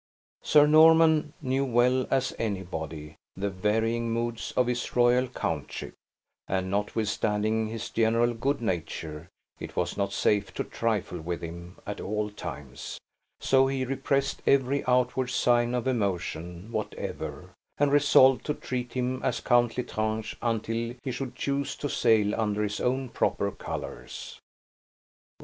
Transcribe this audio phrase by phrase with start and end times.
[0.41, 5.93] Sir Norman knew well as anybody the varying moods of his royal countship,
[6.47, 9.29] and, notwithstanding his general good nature,
[9.59, 12.99] it was not safe to trifle with him at all times;
[13.41, 19.39] so he repressed every outward sign of emotion whatever, and resolved to treat him as
[19.39, 24.41] Count L'Estrange until he should choose to sail under his own proper colors.